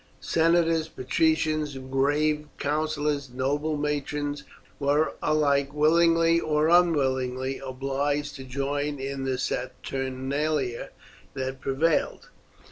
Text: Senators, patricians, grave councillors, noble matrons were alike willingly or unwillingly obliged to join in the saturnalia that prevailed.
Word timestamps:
Senators, 0.19 0.87
patricians, 0.87 1.77
grave 1.77 2.47
councillors, 2.57 3.29
noble 3.29 3.77
matrons 3.77 4.43
were 4.79 5.13
alike 5.21 5.75
willingly 5.75 6.39
or 6.39 6.69
unwillingly 6.69 7.59
obliged 7.59 8.35
to 8.37 8.43
join 8.43 8.97
in 8.97 9.25
the 9.25 9.37
saturnalia 9.37 10.89
that 11.35 11.61
prevailed. 11.61 12.29